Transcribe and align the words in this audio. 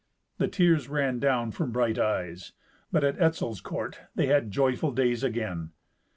The 0.39 0.47
tears 0.47 0.89
ran 0.89 1.19
down 1.19 1.51
from 1.51 1.71
bright 1.71 1.99
eyes. 1.99 2.53
But 2.91 3.03
at 3.03 3.21
Etzel's 3.21 3.61
court 3.61 3.99
they 4.15 4.25
had 4.25 4.49
joyful 4.49 4.89
days 4.89 5.23
again. 5.23 5.73